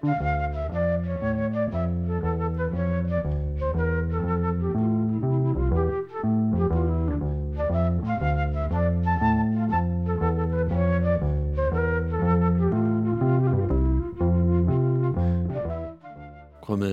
[0.00, 0.16] Komiði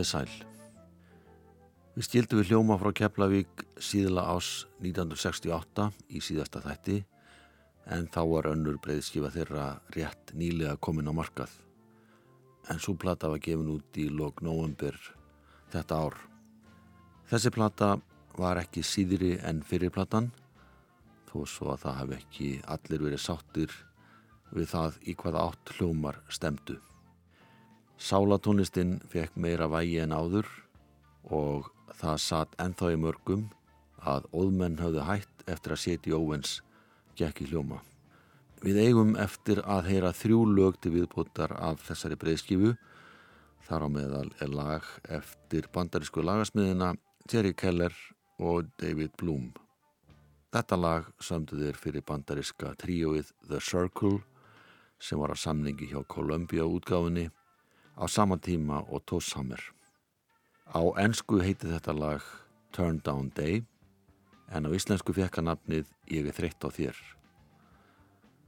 [0.03, 0.27] sæl.
[1.95, 6.97] Við skildum við hljóma frá Keflavík síðla ás 1968 í síðasta þætti
[7.87, 11.55] en þá var önnur breyðskifa þeirra rétt nýlega komin á markað.
[12.71, 14.95] En svo plata var gefin út í lok november
[15.71, 16.17] þetta ár.
[17.27, 17.89] Þessi plata
[18.37, 20.29] var ekki síðri en fyrirplatan
[21.27, 23.73] þó svo að það hef ekki allir verið sáttir
[24.53, 26.77] við það í hvaða átt hljómar stemdu.
[27.97, 30.47] Sálatónlistinn fekk meira vægi en áður
[31.33, 33.47] og það satt enþá í mörgum
[34.07, 36.59] að óðmenn hafði hætt eftir að setja í óvens
[37.17, 37.81] gekk í hljóma.
[38.65, 42.71] Við eigum eftir að heyra þrjú lög til viðbútar af þessari breyðskifu
[43.67, 46.95] þar á meðal er lag eftir bandarísku lagasmiðina
[47.29, 47.93] Jerry Keller
[48.41, 49.51] og David Bloom.
[50.49, 54.23] Þetta lag samdu þeir fyrir bandaríska tríóið The Circle
[54.97, 57.27] sem var að samningi hjá Columbia útgáfinni
[57.93, 59.61] á sama tíma og Tosshammer.
[60.73, 62.25] Á ennsku heiti þetta lag
[62.73, 63.61] Turn Down Day
[64.49, 67.16] en á íslensku fekka nafnið Ég er þreytt á þér.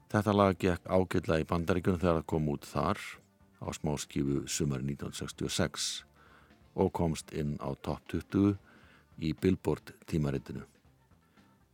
[0.09, 3.01] Þetta lag gekk ágjörlega í bandaríkunum þegar það kom út þar
[3.61, 5.89] á smáskifu sumar 1966
[6.81, 8.55] og komst inn á top 20
[9.21, 10.63] í Billboard tímaritinu.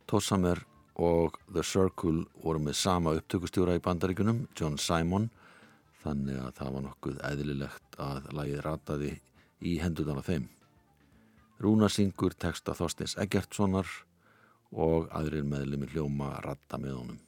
[0.04, 0.60] Tosshammer
[1.00, 5.30] og The Circle voru með sama upptökustjóra í bandaríkunum, John Simon,
[6.04, 9.12] þannig að það var nokkuð eðlilegt að lagið rataði
[9.64, 10.50] í hendudan af þeim.
[11.64, 13.88] Rúna syngur texta Þorsteins Eggertssonar
[14.76, 17.25] og aðrir meðlemi hljóma rata með honum.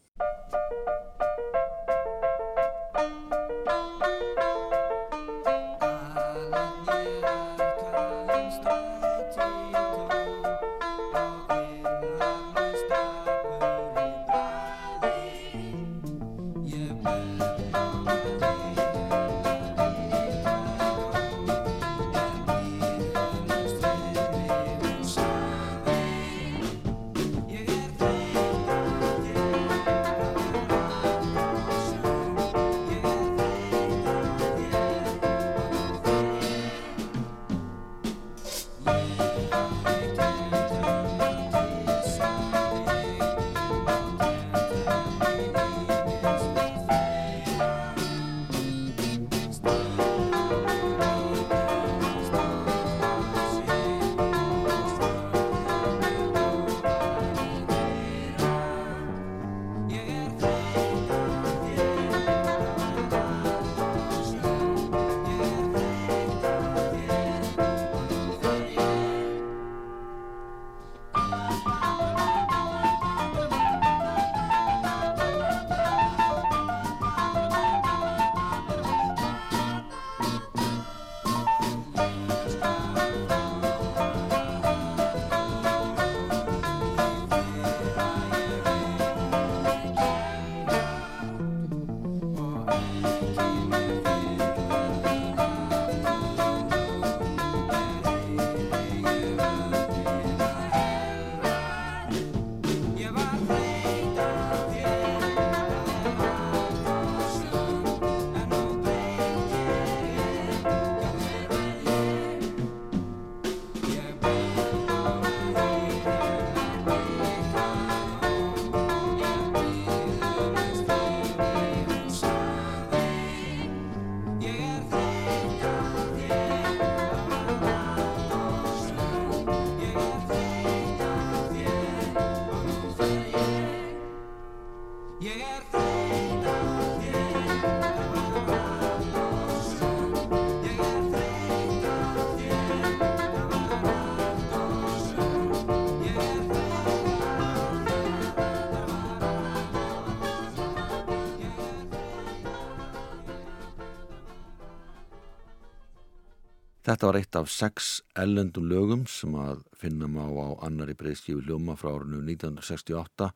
[156.88, 161.75] Þetta var eitt af sex ellendum lögum sem að finna má á annari breyðskífi hljóma
[161.76, 163.29] frá árinu 1968.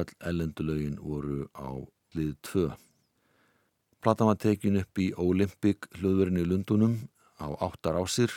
[0.00, 1.68] Öll ellendu lögin voru á
[2.16, 2.62] lið 2.
[4.00, 6.96] Platan var tekin upp í Olympic hljóðverðinu í Lundunum
[7.36, 8.32] á áttar ásir.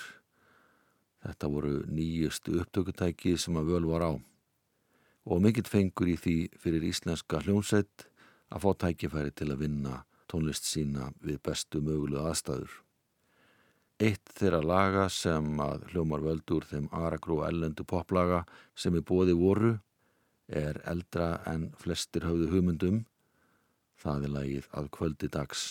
[1.23, 4.11] Þetta voru nýjustu upptökutæki sem að völ var á.
[5.31, 8.09] Og mikill fengur í því fyrir íslenska hljómsett
[8.51, 12.81] að fá tækifæri til að vinna tónlist sína við bestu mögulegu aðstæður.
[14.01, 18.39] Eitt þeirra laga sem að hljómar völdur þeim aragrú ellendu poplaga
[18.73, 19.75] sem í bóði voru
[20.49, 23.03] er eldra en flestir höfðu hugmyndum.
[24.01, 25.67] Það er lagið að kvöldi dags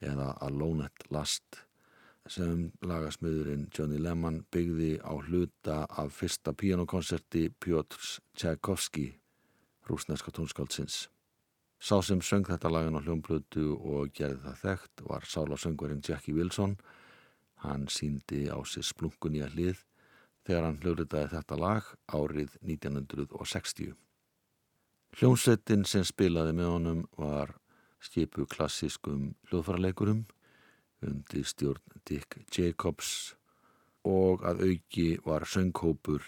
[0.00, 1.60] eða Alone at Last
[2.24, 9.10] sem lagasmiðurinn Johnny Lehmann byggði á hluta af fyrsta píanokonserti Pjótrs Tchaikovsky,
[9.84, 11.10] rúsneska tónskáldsins.
[11.76, 16.78] Sá sem söng þetta lagan á hljómblötu og gerði það þekkt var sálasöngvarinn Jackie Wilson.
[17.64, 19.82] Hann síndi á sér splunkun í að hlið
[20.44, 23.94] þegar hann hljóðritaði þetta lag árið 1960.
[25.14, 27.54] Hljómsettin sem spilaði með honum var
[28.04, 30.24] skipu klassískum hljóðfaraleikurum
[31.04, 33.34] undir stjórn Dick Jacobs
[34.04, 36.24] og að auki var sönghópur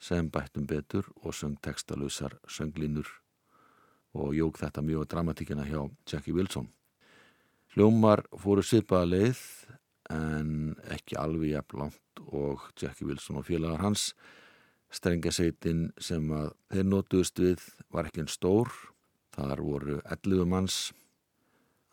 [0.00, 3.06] sem bættum betur og söng textalusar sönglínur
[4.16, 6.66] og jók þetta mjög dramatíkina hjá Jackie Wilson.
[7.74, 9.42] Hljómar fóru svipaða leið
[10.10, 14.10] en ekki alveg jafn langt og Jackie Wilson og félagar hans.
[14.90, 18.72] Strengaseitin sem að þeir nótuðust við var ekki en stór.
[19.30, 20.80] Þar voru 11 manns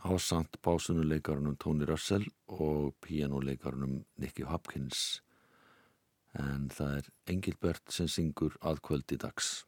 [0.07, 5.21] ásand básunuleikarunum Tony Russell og píjánuleikarunum Nicky Hopkins
[6.37, 9.65] en það er Engilbert sem syngur aðkvöldi dags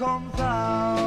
[0.00, 0.99] 空房。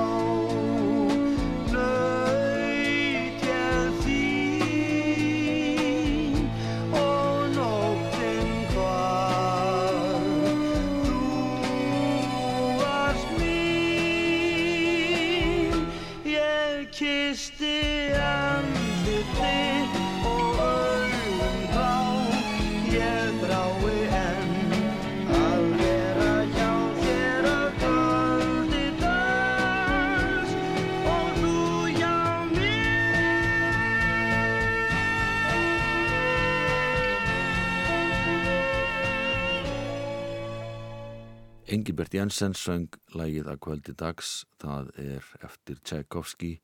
[41.94, 46.56] Engilbert Jensen söng lægið að kvöldi dags, það er eftir Tchaikovsky,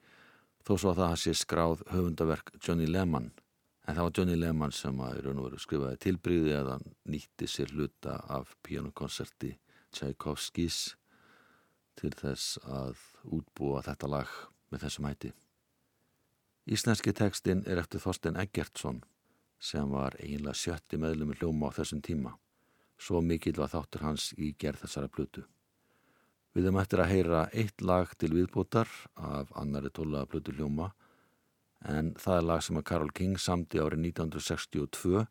[0.65, 3.27] þó svo að það sé skráð höfundaverk Johnny Lehmann.
[3.85, 6.79] En það var Johnny Lehmann sem að raun og veru skrifaði tilbríði eða
[7.13, 9.51] nýtti sér hluta af pianokonserti
[9.93, 10.81] Tchaikovskys
[12.01, 12.97] til þess að
[13.29, 14.35] útbúa þetta lag
[14.73, 15.33] með þessum hætti.
[16.65, 19.03] Íslenski tekstinn er eftir Þorsten Eggertsson
[19.61, 22.39] sem var eiginlega sjötti meðlum í hljóma á þessum tíma.
[22.99, 25.45] Svo mikill var þáttur hans í gerð þessara plutu.
[26.53, 30.89] Við höfum eftir að heyra eitt lag til viðbútar af annari tólaða plutu hljóma
[31.87, 35.25] en það er lag sem að Karol King samti árið 1962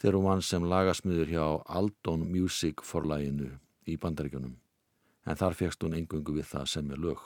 [0.00, 1.46] þegar hún vann sem lagasmiður hjá
[1.80, 3.50] Aldon Music forlæginu
[3.90, 4.54] í bandaríkjunum
[5.24, 7.20] en þar fegst hún engungu við það sem er lög.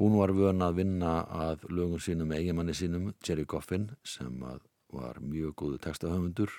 [0.00, 5.54] Hún var vön að vinna að lögum sínum eigimanni sínum, Jerry Goffin, sem var mjög
[5.60, 6.52] góðu textahöfundur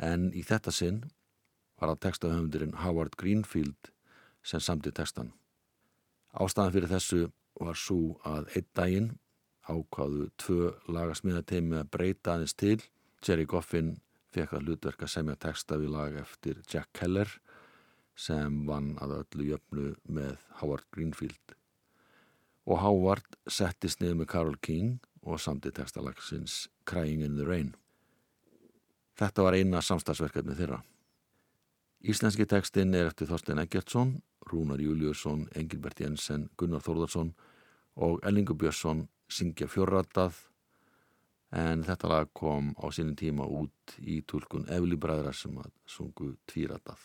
[0.00, 1.02] en í þetta sinn
[1.80, 3.92] var að textahöfundurinn Howard Greenfield
[4.42, 5.32] sem samti textan.
[6.32, 7.20] Ástæðan fyrir þessu
[7.60, 9.10] var svo að einn daginn
[9.70, 12.78] ákváðu tvö lagasmiðateimi að breyta aðeins til.
[13.24, 13.98] Jerry Goffin
[14.34, 17.30] fekk að hlutverka semja texta við lag eftir Jack Keller
[18.16, 21.56] sem vann að öllu jöfnu með Howard Greenfield.
[22.68, 27.74] Og Howard settist niður með Carole King og samti textalagsins Crying in the Rain.
[29.20, 30.80] Þetta var eina samstagsverkefni þeirra.
[32.08, 34.14] Íslenski textin er eftir Þorstein Eggertsson,
[34.48, 37.34] Rúnar Júliusson, Engilbert Jensen, Gunnar Þórðarsson
[38.00, 40.38] og Ellingur Björnsson syngja fjörratað
[41.52, 46.32] en þetta lag kom á sínum tíma út í tólkun Efli Bræðra sem að sungu
[46.48, 47.02] tvíratað.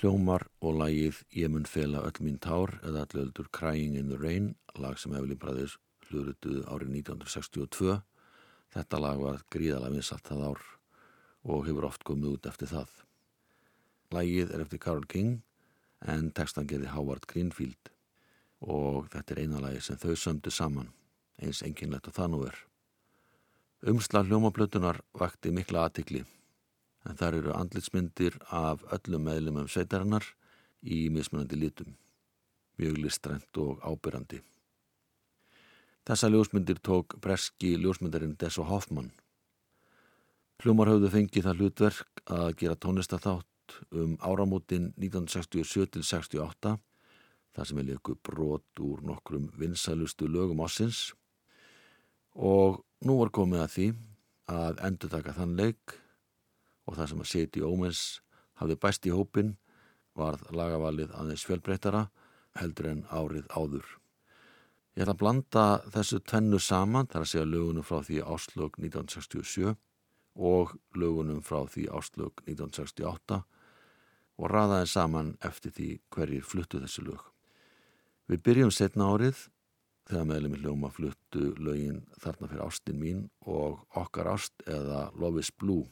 [0.00, 4.54] Hljómar og lagið Ég mun fela öll mín tár eða allöldur Crying in the Rain,
[4.80, 5.74] lag sem Evelyn Brothers
[6.06, 7.98] hljóðrutuðu árið 1962.
[8.72, 10.64] Þetta lag var gríðalega vinsatt það ár
[11.44, 12.96] og hefur oft komið út eftir það.
[14.16, 15.36] Lagið er eftir Carole King
[16.00, 17.92] en textan gerði Howard Greenfield
[18.64, 20.94] og þetta er eina lagi sem þau sömdu saman,
[21.44, 22.56] eins enginlegt og það nú er.
[23.84, 26.24] Umsla hljómablötunar vakti mikla aðtikli
[27.08, 30.26] en þar eru andlitsmyndir af öllum meðlumum sveitarinnar
[30.82, 31.94] í mismunandi lítum,
[32.80, 34.40] mjög listrænt og ábyrrandi.
[36.08, 39.12] Þessa ljósmyndir tók breski ljósmyndarinn Deso Hoffmann.
[40.60, 46.76] Hljómar hafðu fengið það hlutverk að gera tónlistathátt um áramótin 1967-68
[47.54, 51.10] þar sem er leiku brot úr nokkrum vinsælustu lögum ásins
[52.34, 53.88] og nú var komið að því
[54.50, 55.96] að endur taka þann leik
[56.90, 58.00] og það sem að seti ómens
[58.58, 59.54] hafði bæst í hópin
[60.18, 62.08] varð lagavalið aðeins fjölbreytara
[62.58, 63.86] heldur en árið áður.
[64.98, 69.76] Ég ætla að blanda þessu tvennu saman þar að segja lögunum frá því áslög 1967
[70.34, 73.38] og lögunum frá því áslög 1968
[74.40, 77.22] og raða þeim saman eftir því hverjir fluttu þessu lög.
[78.26, 79.46] Við byrjum setna árið
[80.10, 85.44] þegar meðlum í hljóma fluttu lögin þarna fyrir ástin mín og okkar ást eða Love
[85.44, 85.86] is Blue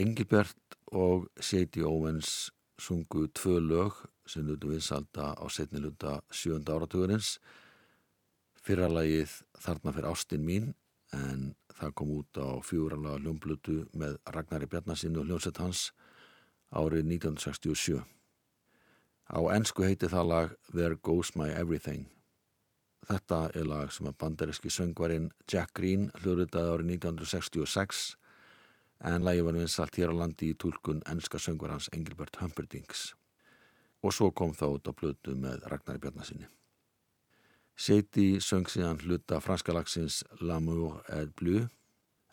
[0.00, 3.92] Engilbert og Sadie Owens sungu tvö lög
[4.26, 7.38] sem nutu vinsalda á setni luta sjönda áratugurins.
[8.64, 10.70] Fyrra lagið Þarna fyrir ástin mín
[11.12, 15.90] en það kom út á fjúralega hljómblutu með Ragnari Bjarnasinnu og hljómsett hans
[16.70, 18.00] árið 1967.
[19.30, 22.08] Á ennsku heiti það lag There Goes My Everything.
[23.10, 28.19] Þetta er lag sem að bandaríski söngvarinn Jack Green hljóðritaði árið 1966
[29.00, 33.14] en lagi var vinsalt hér á landi í tólkun ennska söngvarans Engelbert Humperdinks.
[34.04, 36.48] Og svo kom það út á plötu með Ragnari Bjarnasinni.
[37.80, 41.68] Seiti söng síðan hluta franska lagsins L'amour est bleu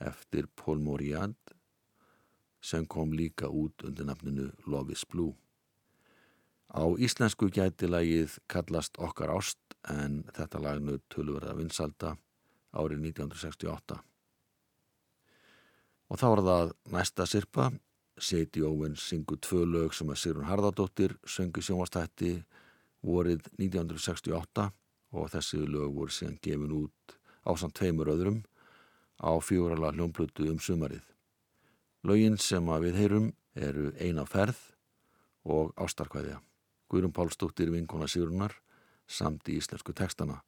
[0.04, 1.36] eftir Paul Moriad
[2.62, 5.36] sem kom líka út undir nafninu Love is Blue.
[6.68, 12.18] Á íslensku gæti lagið kallast Okkar ást en þetta lagnu tölverða vinsalda
[12.76, 14.02] árið 1968.
[16.08, 17.72] Og þá var það næsta sirpa,
[18.18, 22.32] Sadie Owens syngu tvö lög sem að Sigrun Harðardóttir söngu sjónvastætti
[23.06, 24.70] vorið 1968
[25.14, 28.42] og þessi lög voru síðan gefin út á samt tveimur öðrum
[29.22, 31.04] á fjórala hljómblutu um sumarið.
[32.04, 34.60] Lögin sem að við heyrum eru eina ferð
[35.46, 36.42] og ástarkvæðja.
[36.90, 38.56] Guðrum Pálsdóttir vinkona Sigrunar
[39.08, 40.42] samt í íslensku tekstana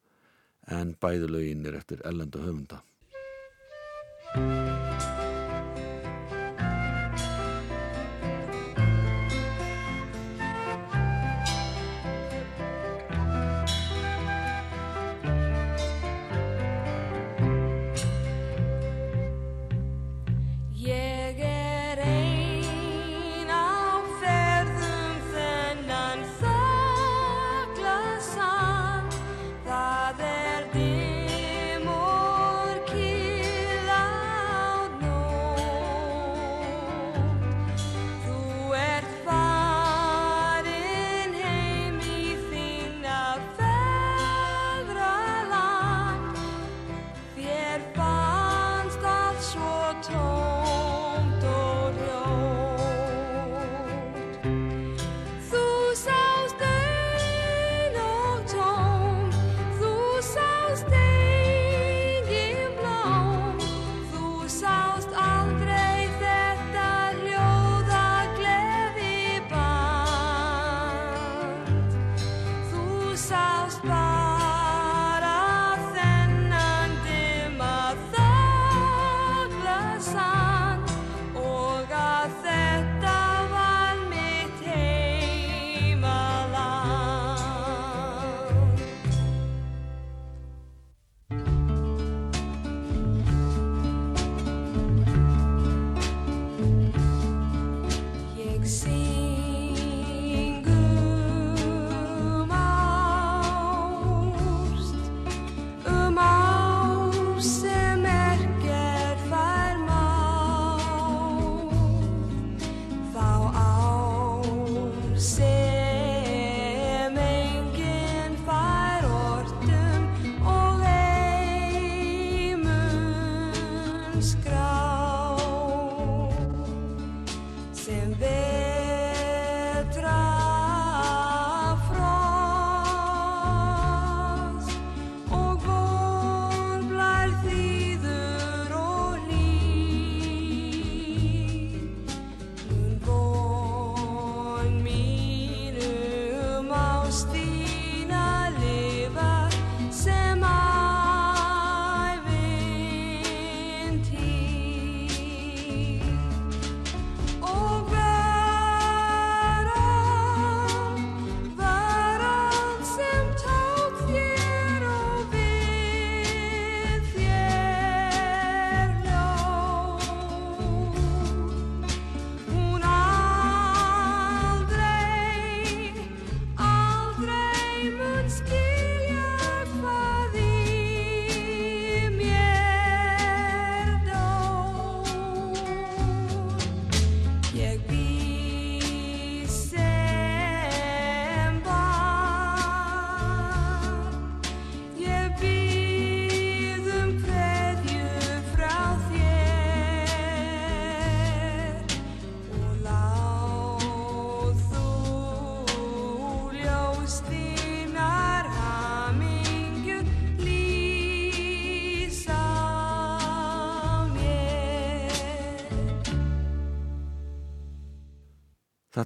[0.70, 2.84] en bæði lögin er eftir ellenda höfunda.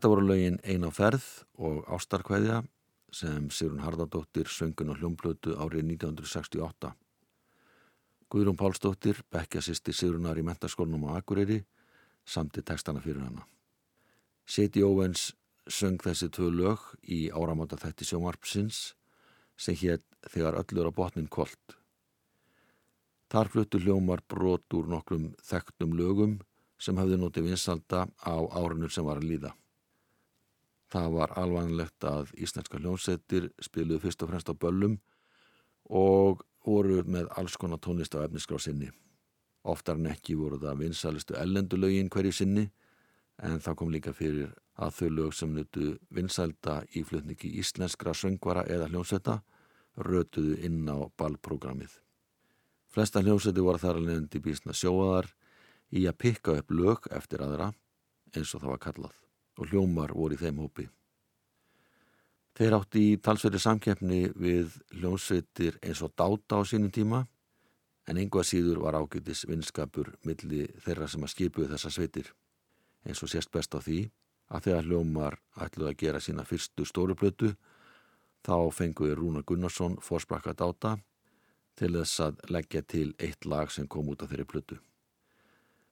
[0.05, 1.27] Þetta voru lögin Ein á ferð
[1.65, 2.59] og Ástarkveðja
[3.09, 6.91] sem Sigrun Harðardóttir söngun á hljómblötu árið 1968.
[8.29, 11.63] Guðrún Pálsdóttir, bekkja sýsti Sigrunar í mentaskólanum á Akureyri,
[12.21, 13.47] samti textana fyrir hana.
[14.45, 15.31] Seti Owens
[15.65, 18.85] söng þessi tvö lög í áramáta þætti sjómarpsins
[19.57, 21.79] sem hétt þegar öllur á botnin kolt.
[23.33, 26.43] Þar fluttu hljómar brot úr nokkrum þekktum lögum
[26.77, 29.57] sem hafði notið vinsalda á árunum sem var að líða.
[30.95, 35.01] Það var alvanlegt að íslenska hljómsettir spiluðu fyrst og fremst á böllum
[35.91, 38.93] og voru með alls konar tónlist á efniskrá sinni.
[39.67, 42.69] Oftar en ekki voru það vinsalistu ellendulögin hverju sinni
[43.43, 48.63] en það kom líka fyrir að þau lög sem nutu vinsalda í flutningi íslenskra söngvara
[48.71, 49.41] eða hljómsetta
[49.99, 51.91] rötuðu inn á ballprogrammið.
[52.95, 55.33] Flesta hljómsetti voru þar alveg til bísna sjóaðar
[55.91, 57.73] í að pikka upp lög eftir aðra
[58.31, 59.24] eins og það var kallað
[59.59, 60.89] og hljómar voru í þeim hópi.
[62.55, 67.25] Þeir átti í talsveri samkeppni við hljómsveitir eins og dáta á sínum tíma
[68.07, 72.31] en einhvað síður var ágætis vinskapur milli þeirra sem að skipuðu þessa sveitir
[73.05, 74.05] eins og sést best á því
[74.55, 77.55] að þegar hljómar ætluðu að gera sína fyrstu stóruplötu
[78.45, 80.99] þá fenguði Rúnar Gunnarsson fórsprakka dáta
[81.79, 84.79] til þess að leggja til eitt lag sem kom út af þeirri plötu.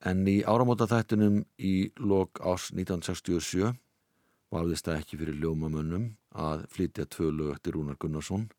[0.03, 3.69] En í áramóta þættunum í lok ás 1967
[4.51, 6.09] vafðist það ekki fyrir ljómamönnum
[6.43, 8.49] að flytja tvö lög eftir Rúnar Gunnarsson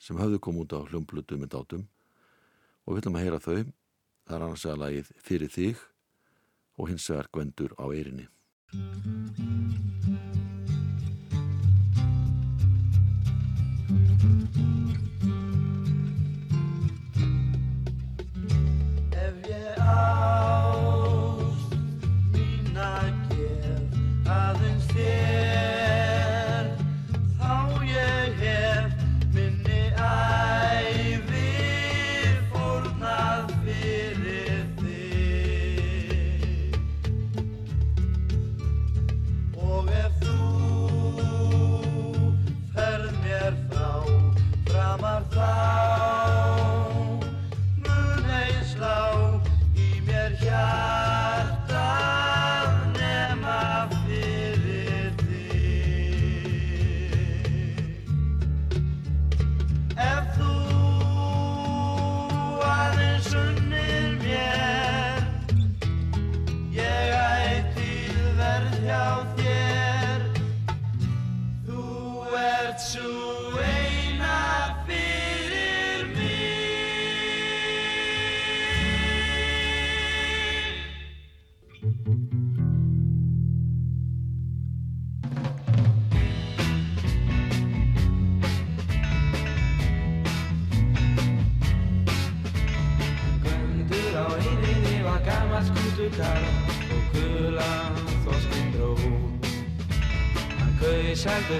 [0.00, 1.84] sem höfðu komið út á hljómblötu með dátum
[2.86, 3.58] og við ætlum að heyra þau.
[4.28, 5.84] Það er annars að lagið fyrir þig
[6.78, 8.28] og hins vegar gvendur á eirinni.
[19.18, 20.57] Ef ég ást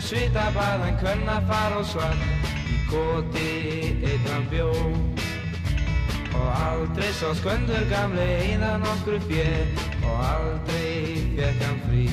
[0.08, 2.20] kaus heldur svitabað, hann kunna fara og svann
[2.68, 4.72] í koti eitt hann bjó.
[6.34, 9.66] Og aldrei svo sköndur gamli eða nokkru fér
[10.04, 12.08] og aldrei fekk hann frí.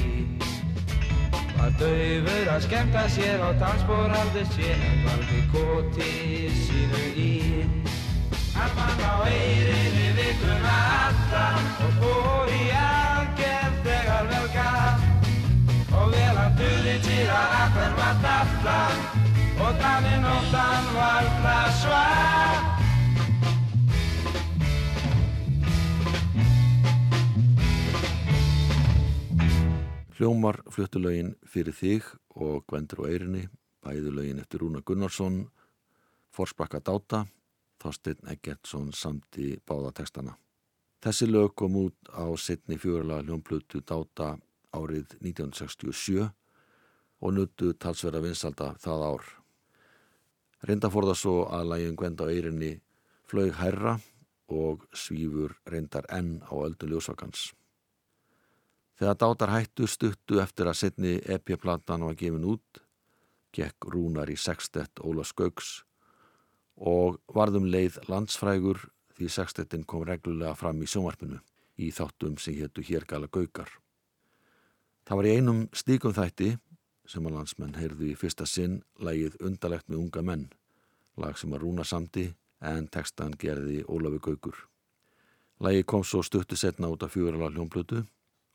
[1.58, 7.66] Var daufur að skemmta sér og dansbór aldrei sér en valdi koti sínu í.
[8.56, 11.48] Fann á eirinni vikuna alla
[11.86, 12.35] og fór
[17.26, 18.80] heyra að hvern var dalla
[19.66, 22.72] og þannig nóttan var það svart.
[30.16, 32.06] Hljómar fluttulögin fyrir þig
[32.40, 33.48] og Gvendur og Eirinni,
[33.84, 35.42] bæði lögin eftir Rúna Gunnarsson,
[36.32, 37.26] Forsbakka Dáta,
[37.82, 40.38] Þorstein Eggertsson samt í báða textana.
[41.04, 44.38] Þessi lög kom út á setni fjörlega hljómplutu Dáta
[44.72, 46.30] árið 1967
[47.21, 49.30] og nuttu talsverða vinsalda það ár.
[50.65, 52.71] Reynda fór það svo að lægin Gvenda og Eirinni
[53.30, 53.99] flög hærra
[54.51, 57.51] og svífur reyndar enn á öldu ljósakans.
[58.95, 62.80] Þegar dátar hættu stuttu eftir að setni EP-platan var gefin út,
[63.56, 65.84] gekk Rúnar í sextett Óla Skauks
[66.75, 68.82] og varðum leið landsfrægur
[69.15, 71.39] því sextettin kom reglulega fram í sjónvarpinu
[71.80, 73.69] í þáttum sem héttu Hérgala Gaukar.
[75.06, 76.56] Það var í einum stíkum þætti
[77.08, 80.48] sem að landsmenn heyrðu í fyrsta sinn lægið Undalegt með unga menn,
[81.18, 82.30] lag sem að Rúna samti
[82.65, 84.58] en textan gerði Ólafi Gaukur.
[85.63, 88.04] Lægið kom svo stuttu setna út af fjúrala hljónblötu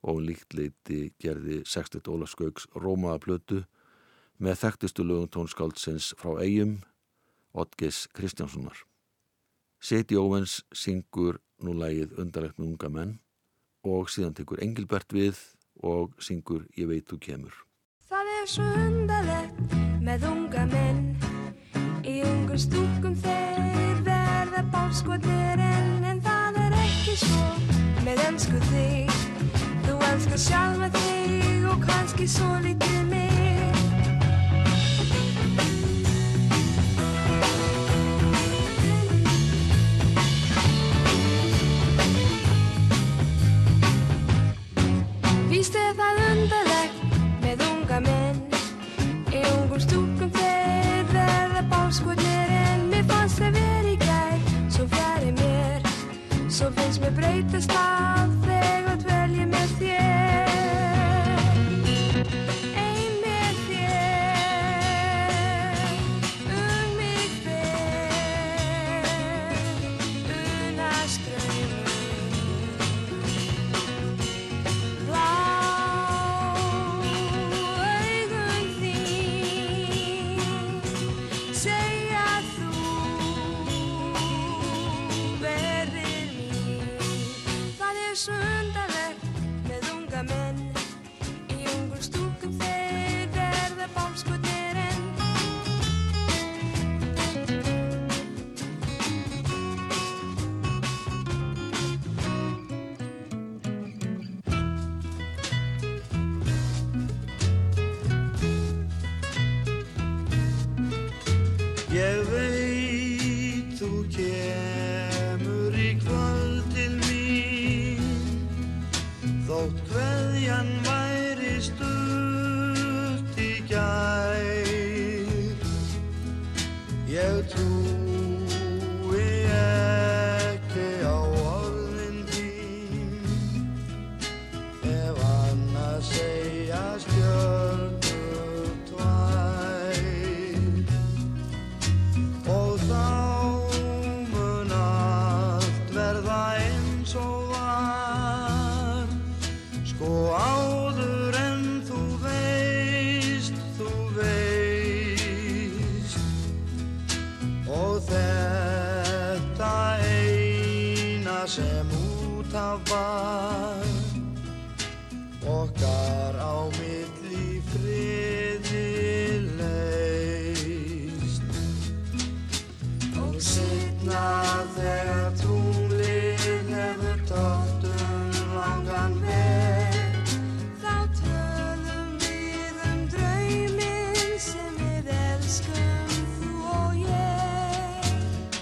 [0.02, 3.62] og líkt leiti gerði 60 Ólaf Skauks Rómaða plötu
[4.40, 6.78] með þekktustu lögum tónskáldsins frá eigum
[7.52, 8.76] Otgis Kristjánssonar.
[9.80, 13.16] Seti Óvens syngur nú lægið undarlegt með unga menn
[13.84, 15.40] og síðan tekur Engilbert við
[15.80, 17.54] og syngur Ég veit þú kemur.
[18.40, 21.00] Er svo undarlegt með unga menn.
[22.08, 27.50] Í ungum stúkum þeir verða bálskotnir en, en það er ekki svo
[28.06, 29.12] með önsku þig.
[29.84, 33.49] Þú elskar sjálfa þig og kannski svo lítið mig
[51.90, 54.38] verða bálskotnir en mér fannst þeir verið í gær
[54.70, 55.82] Svo fjari mér,
[56.48, 58.29] svo finnst mér breytast að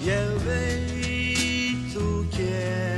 [0.09, 2.88] Ég veit þú kemur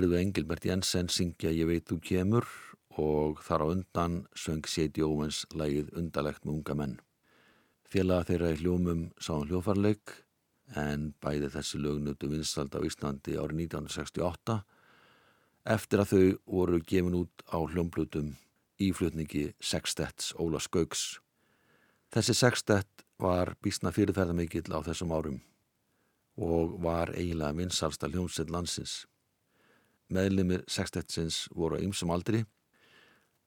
[0.00, 2.46] heyrðu Engilbert Jensen syngja Ég veit þú kemur
[2.96, 6.94] og þar á undan söng Seti Óvens lægið Undalegt með unga menn.
[7.84, 10.14] Félaga þeirra í hljómum sáum hljófarleik
[10.80, 14.56] en bæði þessi lögnutu vinstald á Íslandi árið 1968
[15.76, 16.24] eftir að þau
[16.56, 18.32] voru gefin út á hljómblutum
[18.80, 21.18] í flutningi Sextets Óla Skauks.
[22.08, 25.40] Þessi Sextet var bísna fyrirferðamikill á þessum árum
[26.40, 29.02] og var eiginlega vinsalsta hljómsveit landsins.
[30.10, 32.42] Meðlimir Sextetsins voru á ymsum aldri.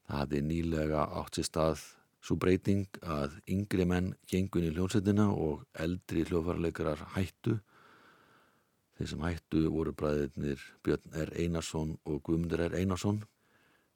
[0.08, 1.84] Það hafði nýlega átt sér stað
[2.23, 7.58] Svo breyting að yngri menn gengun í hljómsveitina og eldri hljófarleikarar hættu.
[8.95, 11.34] Þeir sem hættu voru bræðirnir Björn R.
[11.36, 12.78] Einarsson og Guðmundur R.
[12.80, 13.19] Einarsson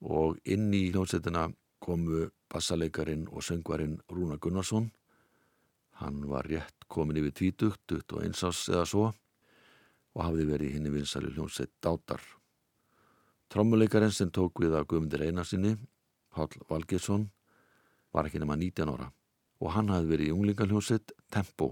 [0.03, 1.45] og inn í hljómsveitina
[1.79, 4.91] komu bassaleikarin og söngvarin Rúna Gunnarsson.
[6.01, 10.91] Hann var rétt komin yfir tvítugt, dutt og einsás eða svo og hafði verið hinn
[10.91, 12.19] í vinsali hljómsveit Dátar.
[13.47, 15.77] Trommuleikarinn sem tók við að Guðmundur Einarsinni,
[16.35, 17.29] Pál Valgesson,
[18.11, 19.11] var ekki nema 19 ára
[19.57, 21.71] og hann hafði verið í unglingaljósitt Tempo.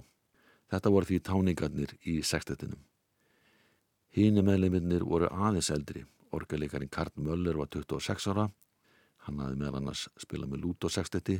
[0.72, 2.80] Þetta voru því táningarnir í sextetinum.
[4.16, 6.06] Hínu meðleiminnir voru aðeins eldri.
[6.34, 8.48] Orgelíkarinn Karl Möller var 26 ára.
[9.28, 11.38] Hann hafði meðal annars spilað með Lúto sexteti.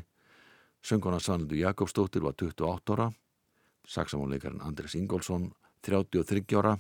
[0.86, 3.10] Söngona Svanildur Jakobsdóttir var 28 ára.
[3.88, 5.50] Saksamáleikarinn Andris Ingólfsson
[5.88, 6.76] 33 ára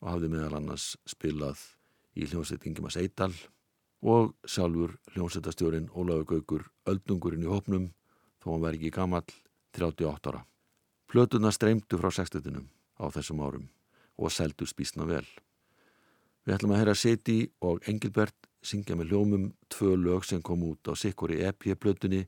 [0.00, 1.60] og hafði meðal annars spilað
[2.16, 3.32] í hljómsveit Ingemas Eidal
[4.02, 7.90] og sjálfur hljómsveitastjórin Ólafur Gaugur öldungurinn í hópnum
[8.42, 9.24] þó hann verði ekki gammal
[9.72, 10.42] 38 ára.
[11.08, 13.68] Plötuna streymdu frá sextetinum á þessum árum
[14.18, 15.26] og seldu spísna vel.
[16.42, 20.90] Við ætlum að heyra Seti og Engilbert syngja með hljómum tvö lög sem kom út
[20.90, 22.24] á Sikkori EP-plötunni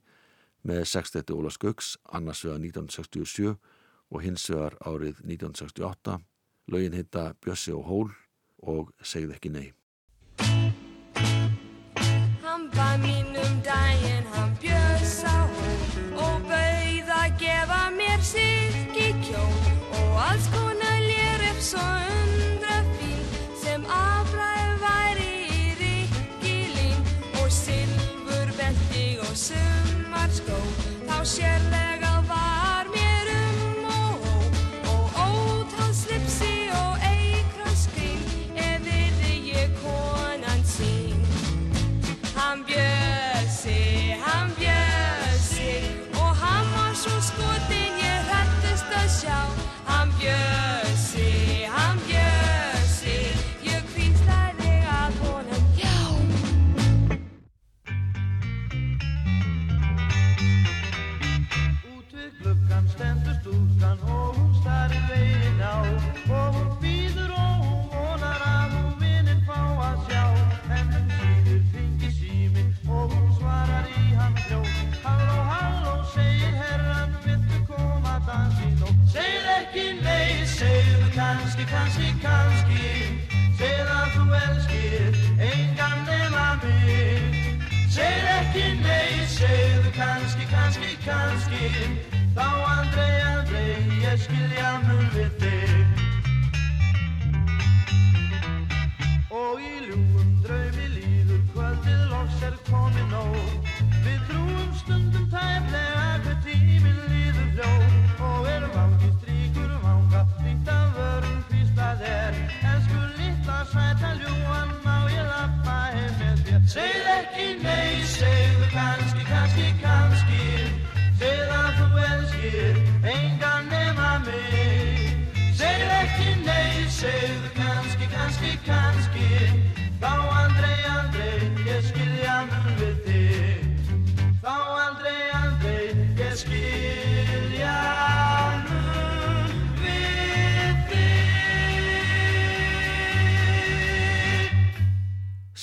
[0.64, 3.57] með sextetti Óla Skauks annars vegar 1967
[4.14, 6.20] og hins vegar árið 1968.
[6.70, 8.14] Lögin heita Bjössi og Hól
[8.64, 9.68] og segð ekki nei.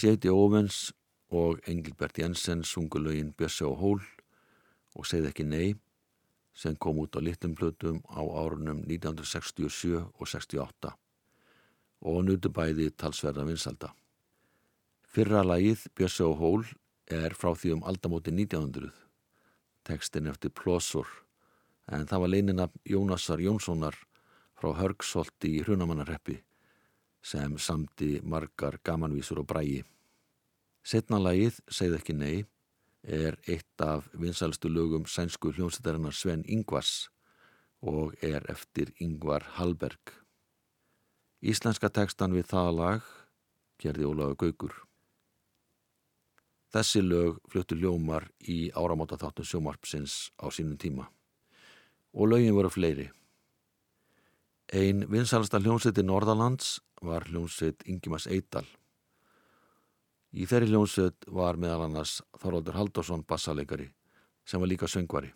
[0.02, 0.96] Séti Óvens
[1.30, 4.00] og Engilbert Jensen sungu lögin Bjössi og Hól
[4.98, 5.76] og segði ekki nei
[6.58, 10.96] sem kom út á litlum plötum á árunum 1967 og 68
[12.02, 13.94] og nutu bæði talsverða vinsalda.
[15.06, 16.66] Fyrra lagið Bjössi og Hól
[17.06, 18.90] er frá því um aldamóti 1900
[19.86, 21.06] tekstin eftir Plósur
[21.86, 24.02] en það var leinina Jónasar Jónssonar
[24.58, 26.42] frá Hörgsholti í Hrunamannarreppi
[27.22, 29.84] sem samti margar gamanvísur og brægi.
[30.84, 32.36] Setna lagið, segð ekki nei,
[33.04, 37.10] er eitt af vinsælstu lögum sænsku hljómsættarinnar Sven Ingvars
[37.82, 40.14] og er eftir Ingvar Hallberg.
[41.42, 43.06] Íslenska tekstan við það lag
[43.82, 44.74] gerði Ólaug Gaugur.
[46.72, 51.10] Þessi lög fluttu ljómar í áramóta þáttum sjómarpsins á sínum tíma
[52.14, 53.10] og lögin voru fleiri.
[54.72, 58.66] Ein vinsalasta hljómsveit í Norðalands var hljómsveit Ingimas Eidal.
[60.32, 63.90] Í þeirri hljómsveit var meðal annars Þorvaldur Haldursson bassaleikari
[64.48, 65.34] sem var líka söngvari.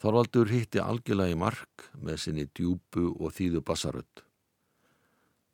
[0.00, 4.22] Þorvaldur hitti algjörlega í mark með sinni djúbu og þýðu bassarödd.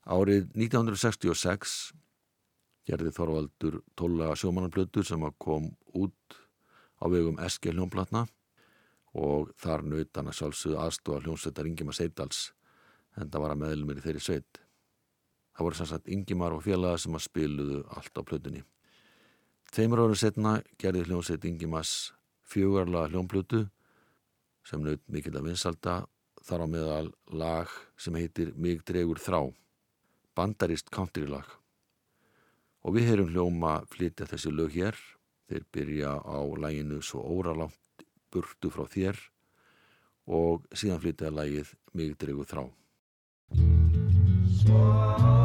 [0.03, 1.93] Árið 1966
[2.87, 6.39] gerði Þorvaldur tólega sjómanarblötu sem kom út
[6.99, 8.27] á vegum Eskil hljómplatna
[9.19, 12.51] og þar naut hann að sjálfsögðu aðstofa hljómsveitar Ingimar Seidals
[13.19, 14.62] en það var að meðlumir í þeirri sveit.
[15.53, 18.63] Það voru sannsagt Ingimar og félaga sem að spiluðu allt á plötunni.
[19.73, 22.13] Tveimur árið setna gerði hljómsveit Ingimars
[22.49, 23.63] fjögarlega hljómblötu
[24.69, 25.95] sem naut mikill að vinsalda
[26.43, 29.47] þar á meðal lag sem heitir Mig dregur þrá,
[30.37, 31.47] bandarist country lag.
[32.83, 34.99] Og við heyrum hljóma flytja þessi lög hér,
[35.49, 39.21] þeir byrja á læginu svo óralangt burtu frá þér
[40.27, 42.65] og síðan flytja lægið Mig dregur þrá.
[44.63, 45.42] Svora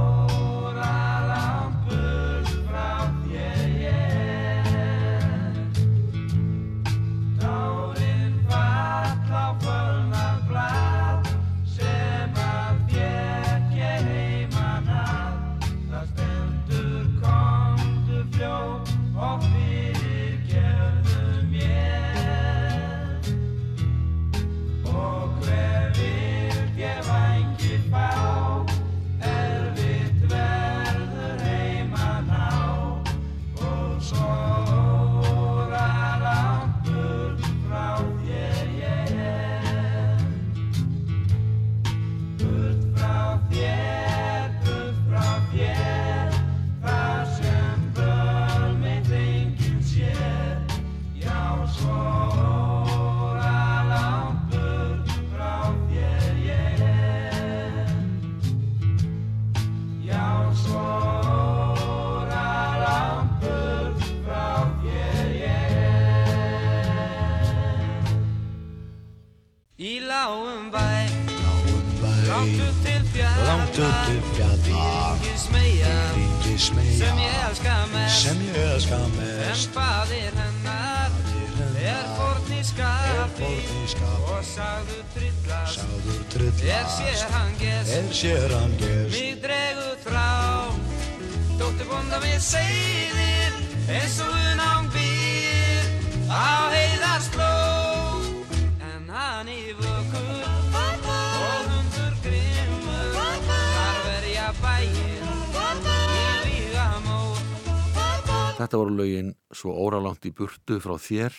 [108.58, 111.36] Þetta voru lögin svo óralangt í burtu frá þér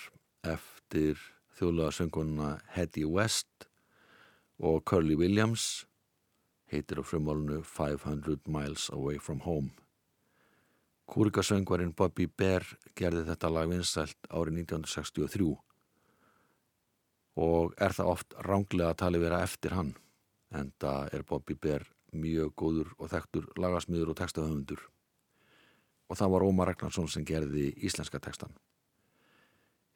[0.47, 1.19] eftir
[1.59, 3.65] þjóðlega sönguna Hetty West
[4.63, 5.65] og Curly Williams
[6.71, 9.73] heitir á frumálunu 500 Miles Away From Home.
[11.11, 12.63] Kúrikasöngvarinn Bobby Bear
[12.95, 15.49] gerði þetta lag vinsælt árið 1963
[17.49, 19.91] og er það oft ránglega að tali vera eftir hann
[20.55, 24.87] en það er Bobby Bear mjög góður og þekktur lagasmiður og textahöfundur
[26.09, 28.55] og það var Ómar Ragnarsson sem gerði íslenska textan.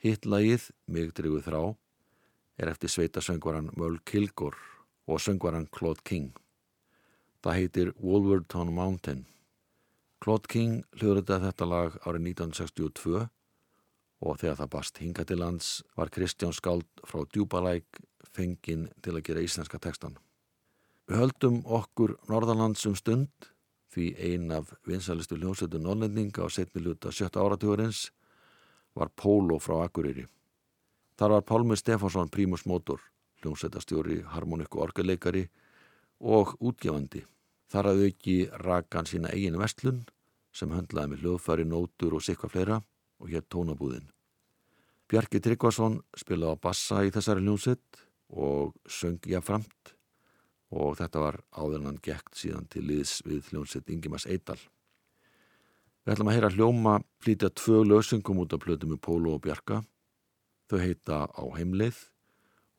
[0.03, 1.75] Hittlagið, Mig drifu þrá,
[2.59, 4.59] er eftir sveitasöngvaran Möll Kilgore
[5.07, 6.33] og söngvaran Claude King.
[7.43, 9.27] Það heitir Wolverton Mountain.
[10.23, 13.23] Claude King hljóðritaði þetta lag árið 1962
[14.23, 18.03] og þegar það bast hinga til lands var Kristján Skáld frá Djúbalæk
[18.33, 20.15] fenginn til að gera íslenska textan.
[21.11, 23.51] Við höldum okkur Norðalands um stund
[23.93, 28.11] því ein af vinsalistu hljómsveitu Norrlendinga á setni luta sjötta áratugurins
[28.95, 30.25] var Pólo frá Akureyri.
[31.17, 33.01] Þar var Pálmi Stefánsson prímus mótor,
[33.43, 35.45] hljómsveitastjóri, harmonikku orgeleikari
[36.21, 37.25] og útgefandi.
[37.73, 40.03] Þar að auki rakan sína eigin vestlun
[40.53, 42.83] sem höndlaði með hljóðfæri, nótur og sikva fleira
[43.21, 44.09] og hér tónabúðin.
[45.09, 49.97] Bjarki Tryggvason spilaði á bassa í þessari hljómsveit og söng jáframt
[50.73, 54.59] og þetta var áðurnan gekt síðan til liðs við hljómsveit Ingimas Eidal.
[56.03, 59.83] Við ætlum að heyra hljóma flýtja tvö lösingum út af plötu með Pólo og Bjarka.
[60.67, 62.09] Þau heita Á heimleið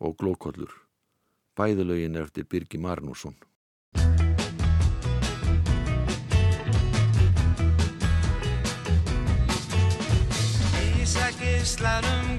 [0.04, 0.74] og Glókollur.
[1.56, 3.38] Bæði lögin er eftir Birgi Marnússon.
[11.04, 12.33] Ísakislar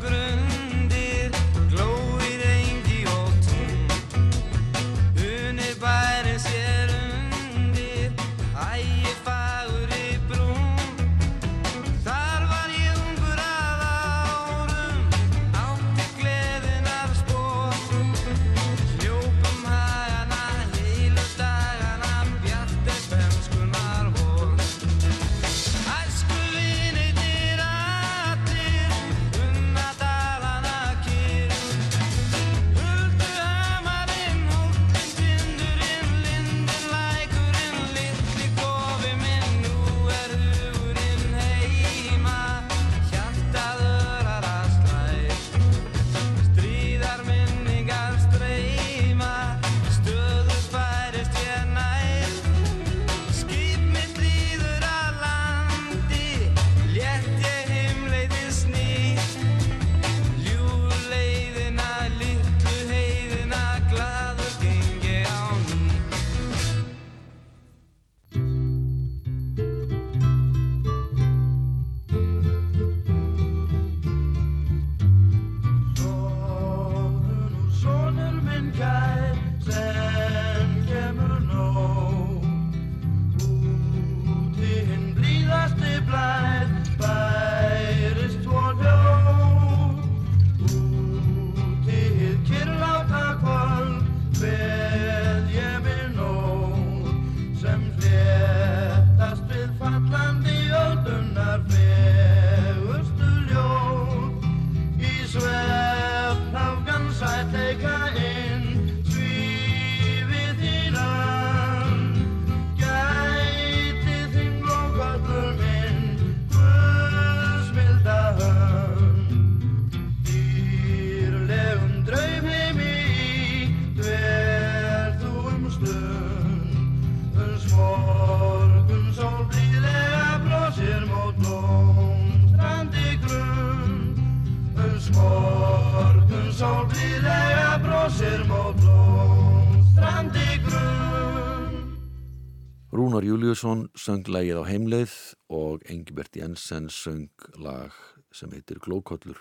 [142.94, 145.12] Rúnar Júliusson söng lægið á heimleið
[145.50, 147.26] og Engibert Jensen söng
[147.58, 147.90] lag
[148.30, 149.40] sem heitir Glókollur.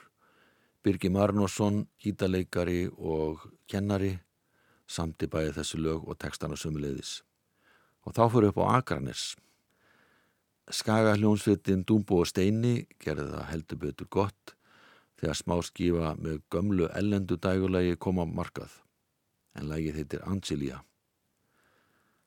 [0.81, 4.15] Birgi Marnosson, gítaleikari og kennari
[4.89, 7.19] samti bæði þessu lög og textana sömuleiðis.
[8.09, 9.35] Og þá fyrir upp á Akranes.
[10.73, 14.55] Skaga hljónsvitin Dúmbo og Steini gerði það heldur betur gott
[15.21, 18.73] þegar smá skífa með gömlu ellendu dægulegi koma markað.
[19.53, 20.81] En lægið heitir Angelia.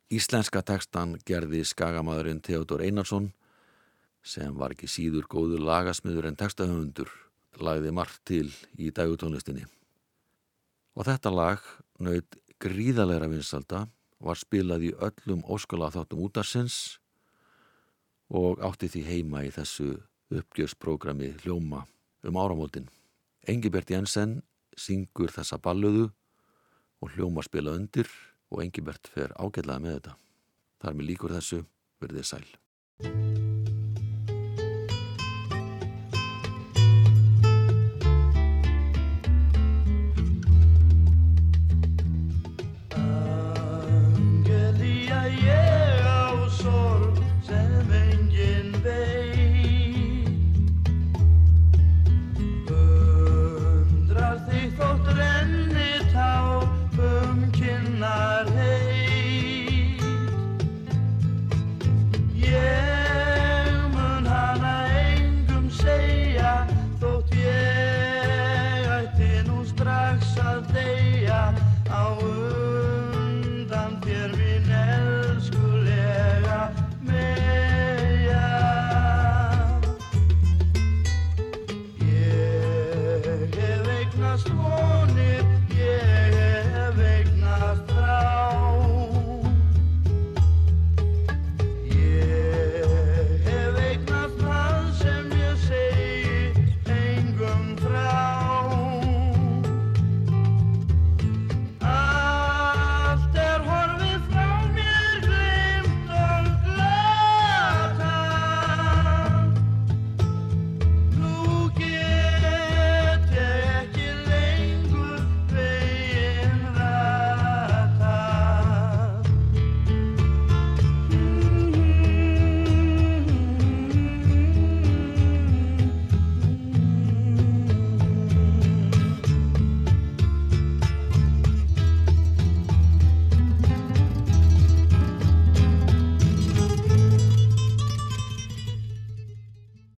[0.07, 3.33] Íslenska textan gerði skagamadurinn Theodor Einarsson
[4.23, 7.11] sem var ekki síður góður lagasmiður en textahöfundur
[7.59, 9.65] lagði margt til í dægutónlistinni.
[10.95, 11.65] Og þetta lag
[11.99, 13.81] naut gríðalegra vinsalda
[14.23, 17.01] var spilað í öllum óskala þáttum útarsins
[18.31, 19.97] og átti því heima í þessu
[20.31, 21.83] uppgjörsprogrammi Hljóma
[22.23, 22.87] um áramótin.
[23.43, 24.39] Engibert Jensen
[24.79, 26.13] syngur þessa balluðu
[27.03, 28.07] og Hljóma spila undir
[28.53, 30.17] og Engibert fer ágætlaði með þetta.
[30.83, 31.65] Þar með líkur þessu
[32.03, 33.46] verðið sæl.